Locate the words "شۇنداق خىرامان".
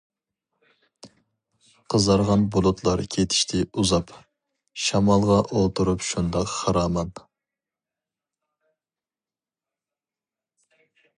6.09-7.13